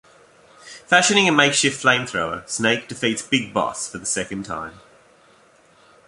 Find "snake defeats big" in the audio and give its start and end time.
2.49-3.53